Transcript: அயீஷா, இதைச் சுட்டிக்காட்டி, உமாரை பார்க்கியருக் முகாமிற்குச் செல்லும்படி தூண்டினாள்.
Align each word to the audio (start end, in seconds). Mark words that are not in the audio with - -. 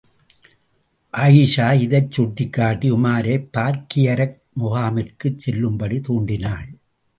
அயீஷா, 1.13 1.67
இதைச் 1.81 2.11
சுட்டிக்காட்டி, 2.11 2.91
உமாரை 2.91 3.35
பார்க்கியருக் 3.57 4.35
முகாமிற்குச் 4.59 5.37
செல்லும்படி 5.37 5.99
தூண்டினாள். 6.07 6.69